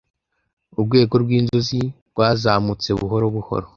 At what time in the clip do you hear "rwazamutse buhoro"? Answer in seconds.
2.11-3.25